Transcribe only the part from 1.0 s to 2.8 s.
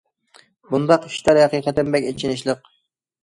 ئىشلار ھەقىقەتەن بەك ئېچىنىشلىق.